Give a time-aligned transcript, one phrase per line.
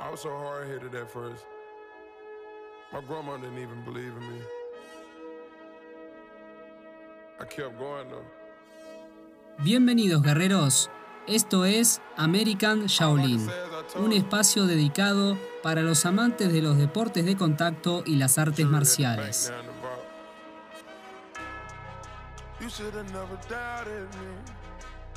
[0.00, 1.44] I was so hard headed at first.
[2.92, 4.40] My grandma didn't even believe in me.
[7.40, 8.24] I kept going though.
[9.58, 10.88] Bienvenidos guerreros,
[11.26, 13.48] esto es American Shaolin,
[13.96, 19.52] un espacio dedicado para los amantes de los deportes de contacto y las artes marciales.
[22.60, 24.28] You should have never doubted me.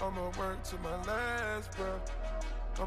[0.02, 2.21] I'ma work to my last breath.
[2.82, 2.86] Uh.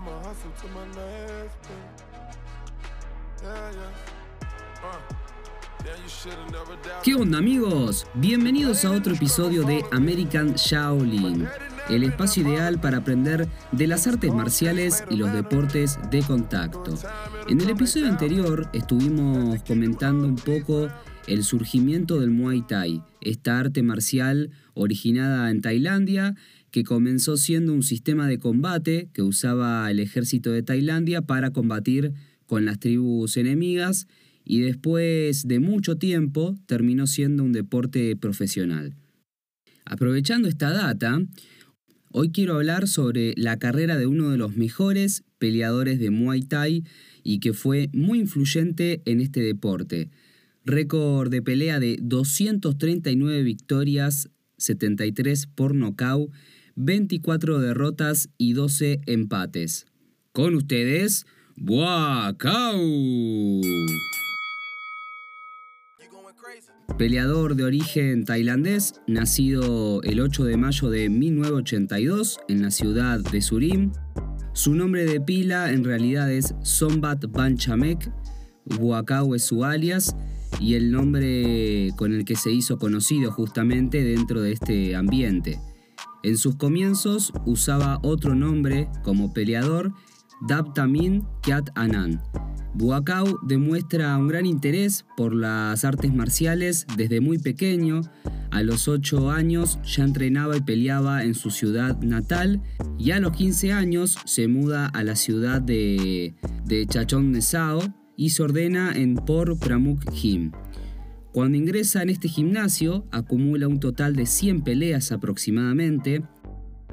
[7.04, 8.04] ¿Qué onda amigos?
[8.14, 11.46] Bienvenidos a otro episodio de American Shaolin,
[11.88, 16.94] el espacio ideal para aprender de las artes marciales y los deportes de contacto.
[17.48, 20.88] En el episodio anterior estuvimos comentando un poco
[21.28, 26.34] el surgimiento del Muay Thai, esta arte marcial originada en Tailandia
[26.74, 32.14] que comenzó siendo un sistema de combate que usaba el ejército de Tailandia para combatir
[32.46, 34.08] con las tribus enemigas
[34.44, 38.96] y después de mucho tiempo terminó siendo un deporte profesional.
[39.84, 41.22] Aprovechando esta data,
[42.10, 46.82] hoy quiero hablar sobre la carrera de uno de los mejores peleadores de Muay Thai
[47.22, 50.10] y que fue muy influyente en este deporte.
[50.64, 56.32] Récord de pelea de 239 victorias, 73 por nocaut,
[56.76, 59.86] 24 derrotas y 12 empates.
[60.32, 62.80] Con ustedes, Buakau.
[66.98, 73.42] Peleador de origen tailandés, nacido el 8 de mayo de 1982 en la ciudad de
[73.42, 73.92] Surim.
[74.52, 78.12] Su nombre de pila en realidad es Sombat Banchamek,
[78.64, 80.14] Buakau es su alias
[80.60, 85.58] y el nombre con el que se hizo conocido justamente dentro de este ambiente.
[86.24, 89.92] En sus comienzos usaba otro nombre como peleador,
[90.48, 92.22] Dabtamin Kiat Anan.
[92.72, 98.00] Buakau demuestra un gran interés por las artes marciales desde muy pequeño.
[98.50, 102.62] A los 8 años ya entrenaba y peleaba en su ciudad natal
[102.98, 106.34] y a los 15 años se muda a la ciudad de,
[106.64, 107.82] de Chachon Nesao
[108.16, 110.52] y se ordena en Por Pramuk Gym.
[111.34, 116.22] Cuando ingresa en este gimnasio acumula un total de 100 peleas aproximadamente.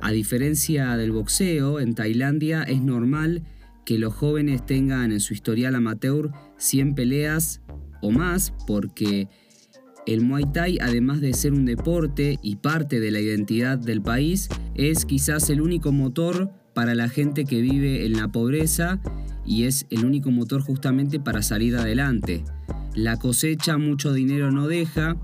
[0.02, 3.44] A diferencia del boxeo, en Tailandia es normal
[3.86, 7.62] que los jóvenes tengan en su historial amateur 100 peleas
[8.02, 9.28] o más porque
[10.08, 14.50] el Muay Thai, además de ser un deporte y parte de la identidad del país,
[14.74, 19.00] es quizás el único motor para la gente que vive en la pobreza
[19.46, 22.44] y es el único motor justamente para salir adelante.
[22.96, 25.16] La cosecha mucho dinero no deja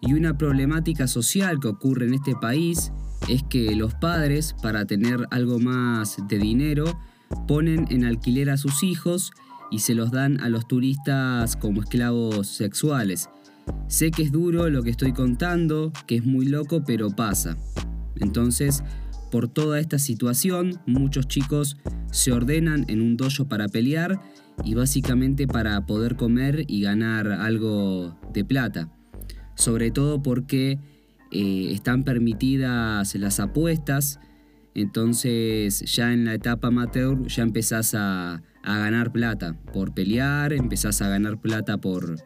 [0.00, 2.92] y una problemática social que ocurre en este país
[3.28, 6.98] es que los padres, para tener algo más de dinero,
[7.46, 9.32] ponen en alquiler a sus hijos
[9.70, 13.28] y se los dan a los turistas como esclavos sexuales.
[13.88, 17.56] Sé que es duro lo que estoy contando, que es muy loco, pero pasa.
[18.16, 18.82] Entonces,
[19.30, 21.76] por toda esta situación, muchos chicos
[22.10, 24.20] se ordenan en un dojo para pelear
[24.64, 28.90] y básicamente para poder comer y ganar algo de plata.
[29.54, 30.78] Sobre todo porque
[31.30, 34.20] eh, están permitidas las apuestas,
[34.74, 41.08] entonces ya en la etapa amateur ya empezás a, ganar plata por pelear, empezás a
[41.08, 42.16] ganar plata por,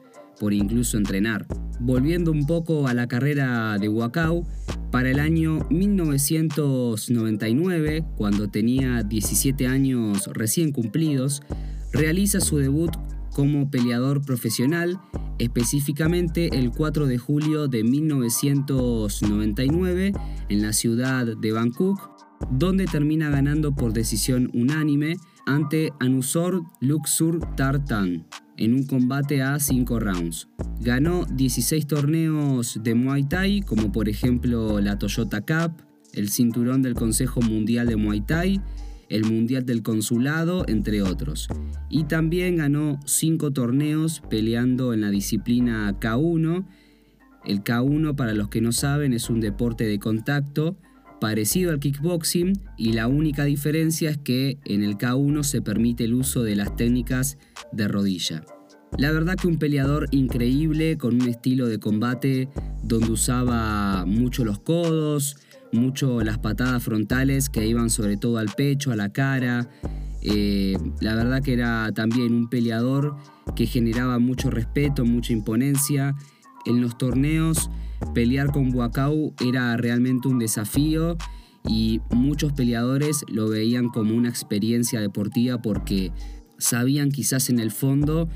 [0.41, 1.47] por incluso entrenar.
[1.78, 4.44] Volviendo un poco a la carrera de Wakao,
[4.93, 11.43] para el año 1999, cuando tenía 17 años recién cumplidos,
[11.92, 12.91] realiza su debut
[13.32, 15.00] como peleador profesional,
[15.38, 20.12] específicamente el 4 de julio de 1999
[20.48, 22.10] en la ciudad de Bangkok,
[22.50, 25.16] donde termina ganando por decisión unánime
[25.47, 28.26] ante Anusor Luxur Tartan
[28.56, 30.48] en un combate a 5 rounds.
[30.81, 35.82] Ganó 16 torneos de Muay Thai, como por ejemplo la Toyota Cup,
[36.12, 38.60] el cinturón del Consejo Mundial de Muay Thai,
[39.12, 41.48] el Mundial del Consulado, entre otros.
[41.90, 46.64] Y también ganó 5 torneos peleando en la disciplina K1.
[47.44, 50.76] El K1, para los que no saben, es un deporte de contacto
[51.20, 56.14] parecido al kickboxing y la única diferencia es que en el K1 se permite el
[56.14, 57.38] uso de las técnicas
[57.70, 58.42] de rodilla.
[58.98, 62.48] La verdad que un peleador increíble con un estilo de combate
[62.82, 65.37] donde usaba mucho los codos,
[65.72, 69.69] mucho las patadas frontales que iban sobre todo al pecho, a la cara.
[70.20, 73.16] Eh, la verdad que era también un peleador
[73.56, 76.14] que generaba mucho respeto, mucha imponencia.
[76.64, 77.70] En los torneos
[78.14, 81.16] Pelear con Wakau era realmente un desafío
[81.66, 86.12] y muchos peleadores lo veían como una experiencia deportiva porque
[86.58, 88.28] sabían quizás en el fondo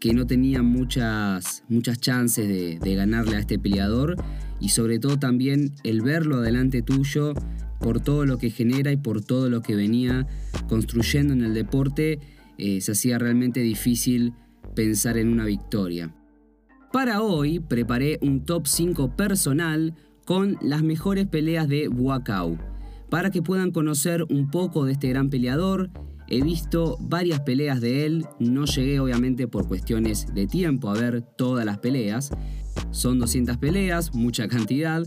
[0.00, 4.16] que no tenían muchas, muchas chances de ganarle a este peleador
[4.60, 7.34] y sobre todo también el verlo adelante tuyo
[7.80, 10.26] por todo lo que genera y por todo lo que venía
[10.68, 12.18] construyendo en el deporte,
[12.58, 14.34] eh, se hacía realmente difícil
[14.74, 16.14] pensar en una victoria.
[16.92, 19.94] Para hoy preparé un top 5 personal
[20.24, 22.58] con las mejores peleas de Buacau.
[23.10, 25.90] Para que puedan conocer un poco de este gran peleador,
[26.28, 31.22] he visto varias peleas de él, no llegué obviamente por cuestiones de tiempo a ver
[31.22, 32.30] todas las peleas.
[32.90, 35.04] Son 200 peleas, mucha cantidad,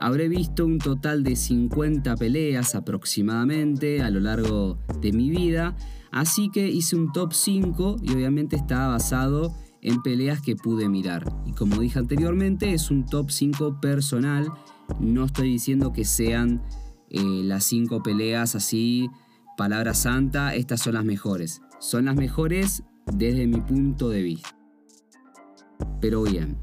[0.00, 5.76] Habré visto un total de 50 peleas aproximadamente a lo largo de mi vida,
[6.12, 11.24] así que hice un top 5 y obviamente estaba basado en peleas que pude mirar.
[11.46, 14.52] Y como dije anteriormente, es un top 5 personal,
[15.00, 16.62] no estoy diciendo que sean
[17.10, 19.10] eh, las 5 peleas así,
[19.56, 21.60] palabra santa, estas son las mejores.
[21.80, 24.57] Son las mejores desde mi punto de vista.
[26.00, 26.56] Pero bien,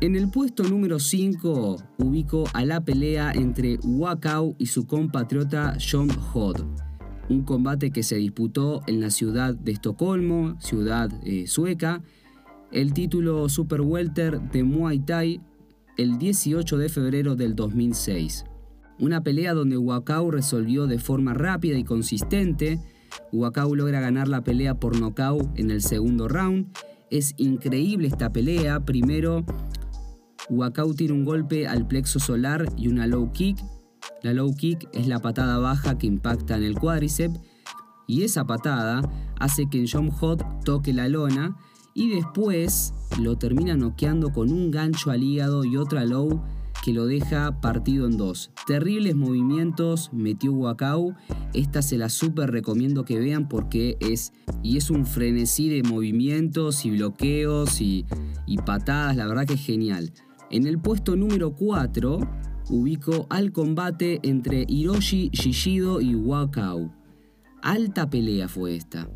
[0.00, 6.08] en el puesto número 5 ubico a la pelea entre Wakao y su compatriota John
[6.10, 6.60] Hodd.
[7.30, 12.02] Un combate que se disputó en la ciudad de Estocolmo, ciudad eh, sueca.
[12.70, 15.40] El título Super Welter de Muay Thai
[15.96, 18.44] el 18 de febrero del 2006.
[18.98, 22.80] Una pelea donde Wakao resolvió de forma rápida y consistente.
[23.32, 26.66] Wakao logra ganar la pelea por nocaut en el segundo round.
[27.14, 28.84] Es increíble esta pelea.
[28.84, 29.44] Primero
[30.50, 33.56] Wakao tira un golpe al plexo solar y una low kick.
[34.24, 37.38] La low kick es la patada baja que impacta en el cuádriceps
[38.08, 39.00] y esa patada
[39.38, 41.56] hace que John Hot toque la lona
[41.94, 46.42] y después lo termina noqueando con un gancho al hígado y otra low
[46.84, 48.50] que lo deja partido en dos.
[48.66, 51.16] Terribles movimientos metió Wakao.
[51.54, 56.84] Esta se la súper recomiendo que vean porque es y es un frenesí de movimientos
[56.84, 58.04] y bloqueos y,
[58.66, 59.16] patadas.
[59.16, 60.12] La verdad que es genial.
[60.50, 62.18] En el puesto número 4
[62.68, 66.92] ubico al combate entre Hiroshi Shishido y Wakao.
[67.62, 69.08] Alta pelea fue esta.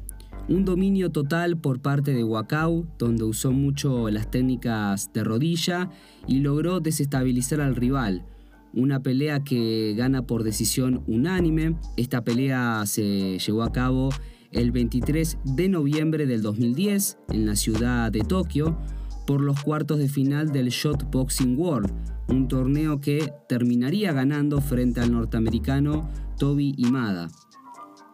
[0.49, 5.91] Un dominio total por parte de Wakao, donde usó mucho las técnicas de rodilla
[6.27, 8.25] y logró desestabilizar al rival.
[8.73, 11.77] Una pelea que gana por decisión unánime.
[11.99, 14.09] Esta pelea se llevó a cabo
[14.51, 18.79] el 23 de noviembre del 2010 en la ciudad de Tokio
[19.27, 21.93] por los cuartos de final del Shot Boxing World,
[22.29, 26.09] un torneo que terminaría ganando frente al norteamericano
[26.39, 27.29] Toby Imada.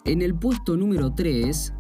[0.05, 1.73] En el puesto número 3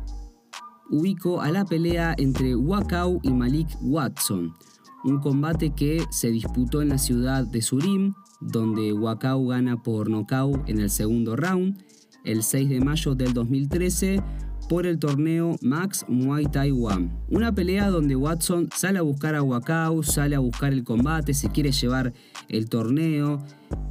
[0.94, 4.55] ubico a la pelea entre Wakao y Malik Watson,
[5.02, 10.69] un combate que se disputó en la ciudad de Surim, donde Wakao gana por nocaut
[10.69, 11.82] en el segundo round,
[12.25, 14.23] el 6 de mayo del 2013
[14.69, 17.11] por el torneo Max Muay Thai One.
[17.29, 21.49] Una pelea donde Watson sale a buscar a Wakao, sale a buscar el combate, se
[21.49, 22.12] quiere llevar
[22.49, 23.43] el torneo,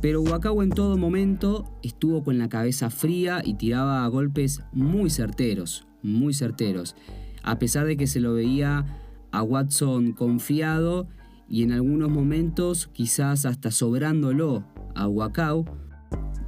[0.02, 5.86] pero Wakao en todo momento estuvo con la cabeza fría y tiraba golpes muy certeros,
[6.04, 6.96] muy certeros.
[7.42, 8.86] A pesar de que se lo veía
[9.32, 11.08] a Watson confiado
[11.50, 14.64] y en algunos momentos quizás hasta sobrándolo
[14.96, 15.66] a Wakao,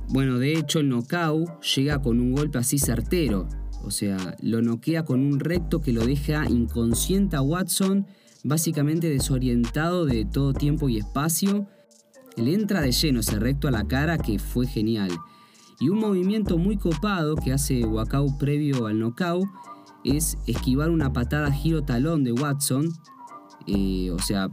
[0.09, 3.47] bueno, de hecho el knockout llega con un golpe así certero,
[3.85, 8.07] o sea, lo noquea con un recto que lo deja inconsciente a Watson,
[8.43, 11.67] básicamente desorientado de todo tiempo y espacio.
[12.35, 15.12] Le entra de lleno ese recto a la cara que fue genial.
[15.79, 19.46] Y un movimiento muy copado que hace Wakao previo al knockout
[20.03, 22.89] es esquivar una patada giro talón de Watson.
[23.67, 24.50] Eh, o sea,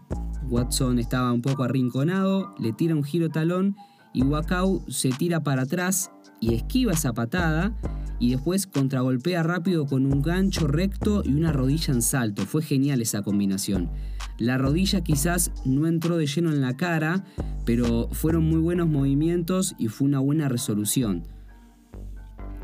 [0.48, 3.76] Watson estaba un poco arrinconado, le tira un giro talón
[4.12, 6.10] y Wakao se tira para atrás
[6.40, 7.76] y esquiva esa patada
[8.18, 12.46] y después contragolpea rápido con un gancho recto y una rodilla en salto.
[12.46, 13.90] Fue genial esa combinación.
[14.38, 17.24] La rodilla quizás no entró de lleno en la cara,
[17.64, 21.24] pero fueron muy buenos movimientos y fue una buena resolución.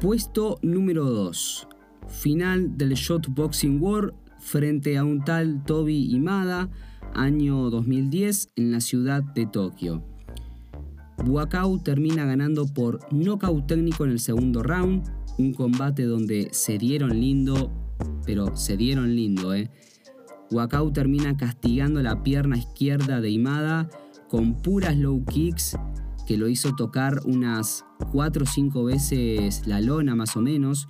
[0.00, 1.68] Puesto número 2.
[2.08, 6.70] Final del Shot Boxing War frente a un tal Toby Imada,
[7.14, 10.02] año 2010 en la ciudad de Tokio.
[11.24, 15.02] Buakau termina ganando por nocaut técnico en el segundo round,
[15.36, 17.72] un combate donde se dieron lindo,
[18.24, 19.70] pero se dieron lindo, ¿eh?
[20.50, 23.88] Wakao termina castigando la pierna izquierda de Imada
[24.28, 25.76] con puras low kicks
[26.26, 30.88] que lo hizo tocar unas 4 o 5 veces la lona más o menos.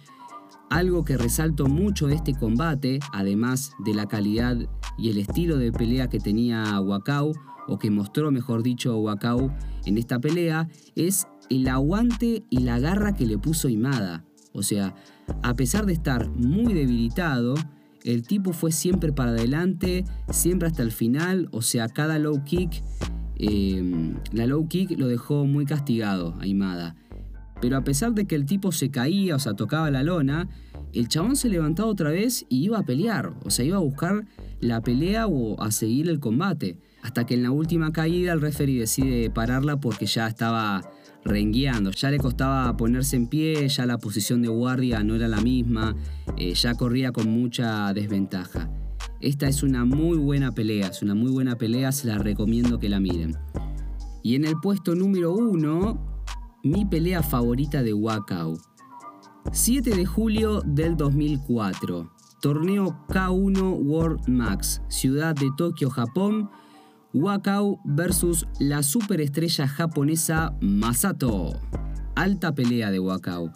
[0.69, 4.57] Algo que resalto mucho este combate, además de la calidad
[4.99, 7.33] y el estilo de pelea que tenía Wakao,
[7.69, 9.55] o que mostró mejor dicho Wakao
[9.87, 14.25] en esta pelea, es el aguante y la garra que le puso Imada.
[14.53, 14.95] O sea,
[15.43, 17.55] a pesar de estar muy debilitado,
[18.09, 22.83] el tipo fue siempre para adelante, siempre hasta el final, o sea, cada low kick,
[23.37, 26.97] eh, la low kick lo dejó muy castigado a Imada.
[27.61, 30.49] Pero a pesar de que el tipo se caía, o sea, tocaba la lona,
[30.95, 34.25] el chabón se levantaba otra vez y iba a pelear, o sea, iba a buscar
[34.61, 36.79] la pelea o a seguir el combate.
[37.03, 40.81] Hasta que en la última caída el referee decide pararla porque ya estaba
[41.25, 45.41] rengueando, ya le costaba ponerse en pie, ya la posición de guardia no era la
[45.41, 45.95] misma,
[46.37, 48.71] eh, ya corría con mucha desventaja.
[49.21, 52.89] Esta es una muy buena pelea, es una muy buena pelea, se la recomiendo que
[52.89, 53.37] la miren.
[54.23, 56.25] Y en el puesto número uno,
[56.63, 58.59] mi pelea favorita de Wakao.
[59.53, 66.51] 7 de julio del 2004, torneo K1 World Max, ciudad de Tokio, Japón,
[67.21, 71.59] Wakao versus la superestrella japonesa Masato.
[72.15, 73.53] Alta pelea de Wakao.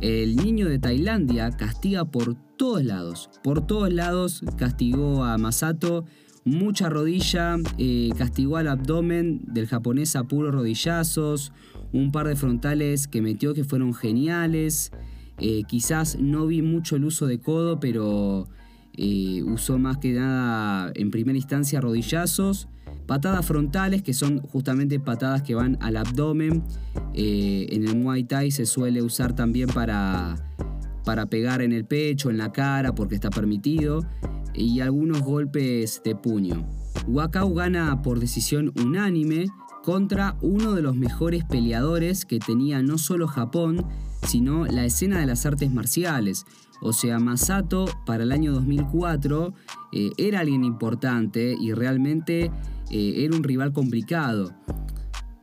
[0.00, 3.28] El niño de Tailandia castiga por todos lados.
[3.42, 6.04] Por todos lados castigó a Masato.
[6.44, 11.52] Mucha rodilla, eh, castigó al abdomen del japonés a puros rodillazos.
[11.92, 14.92] Un par de frontales que metió que fueron geniales.
[15.38, 18.46] Eh, quizás no vi mucho el uso de codo, pero
[18.96, 22.68] eh, usó más que nada en primera instancia rodillazos.
[23.10, 26.62] Patadas frontales, que son justamente patadas que van al abdomen.
[27.12, 30.36] Eh, en el Muay Thai se suele usar también para,
[31.04, 34.06] para pegar en el pecho, en la cara, porque está permitido.
[34.54, 36.64] Y algunos golpes de puño.
[37.08, 39.46] Wakao gana por decisión unánime
[39.82, 43.86] contra uno de los mejores peleadores que tenía no solo Japón,
[44.30, 46.46] sino la escena de las artes marciales.
[46.80, 49.52] O sea, Masato para el año 2004
[49.92, 52.52] eh, era alguien importante y realmente
[52.90, 54.54] eh, era un rival complicado.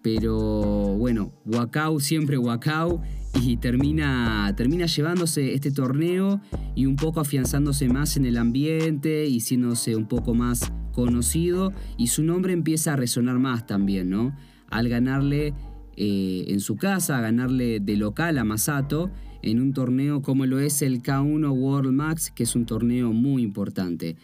[0.01, 3.01] Pero bueno, Wakao siempre Wakao
[3.41, 6.39] y termina, termina llevándose este torneo
[6.74, 12.08] y un poco afianzándose más en el ambiente y siéndose un poco más conocido y
[12.08, 14.34] su nombre empieza a resonar más también, ¿no?
[14.70, 15.53] Al ganarle
[15.98, 19.12] eh, en su casa, a ganarle de local a Masato
[19.42, 23.42] en un torneo como lo es el K1 World Max, que es un torneo muy
[23.42, 24.16] importante.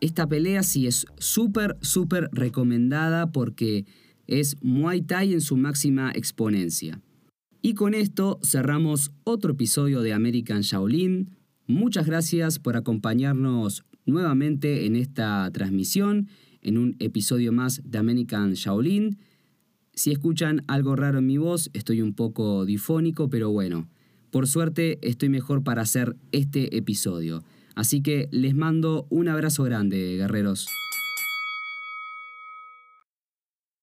[0.00, 3.86] Esta pelea sí es súper, súper recomendada porque
[4.26, 7.00] es Muay Thai en su máxima exponencia.
[7.62, 11.30] Y con esto cerramos otro episodio de American Shaolin.
[11.66, 16.28] Muchas gracias por acompañarnos nuevamente en esta transmisión,
[16.60, 19.18] en un episodio más de American Shaolin.
[19.94, 23.88] Si escuchan algo raro en mi voz, estoy un poco difónico, pero bueno,
[24.30, 27.44] por suerte estoy mejor para hacer este episodio.
[27.74, 30.66] Así que les mando un abrazo grande, guerreros.